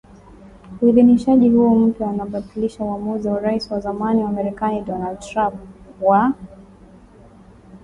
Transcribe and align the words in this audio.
Uidhinishaji 0.81 1.49
huo 1.49 1.75
mpya 1.75 2.07
unabatilisha 2.07 2.83
uamuzi 2.83 3.27
wa 3.27 3.39
Rais 3.39 3.71
wa 3.71 3.79
zamani 3.79 4.23
wa 4.23 4.31
Marekani 4.31 4.81
Donald 4.81 5.19
Trump 5.19 5.55
wa 6.01 6.33